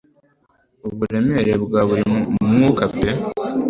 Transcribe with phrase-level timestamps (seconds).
[0.87, 2.03] uburemere bwa buri
[2.51, 3.09] mwuka pe